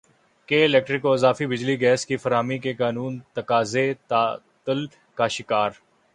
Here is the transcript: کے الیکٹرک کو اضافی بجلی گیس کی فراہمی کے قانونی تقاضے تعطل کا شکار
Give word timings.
کے 0.49 0.63
الیکٹرک 0.65 1.01
کو 1.01 1.11
اضافی 1.13 1.45
بجلی 1.45 1.79
گیس 1.81 2.05
کی 2.05 2.17
فراہمی 2.17 2.57
کے 2.57 2.73
قانونی 2.73 3.19
تقاضے 3.33 3.93
تعطل 4.07 4.85
کا 5.17 5.27
شکار 5.27 5.71